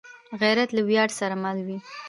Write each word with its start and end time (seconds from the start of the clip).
غیرت 0.41 0.69
له 0.73 0.81
ویاړ 0.87 1.09
سره 1.19 1.35
مل 1.43 1.57
وي 1.67 1.77